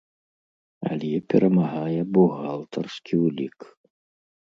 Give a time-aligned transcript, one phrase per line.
[0.93, 3.59] Але перамагае бухгалтарскі ўлік.